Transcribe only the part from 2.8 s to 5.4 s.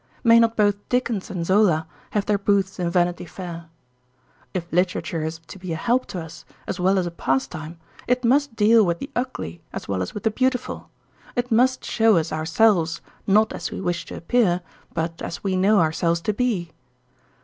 Vanity Fair? If literature is